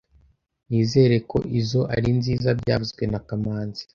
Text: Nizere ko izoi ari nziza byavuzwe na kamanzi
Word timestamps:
Nizere 0.69 1.15
ko 1.29 1.37
izoi 1.59 1.89
ari 1.95 2.09
nziza 2.19 2.49
byavuzwe 2.59 3.03
na 3.11 3.19
kamanzi 3.27 3.83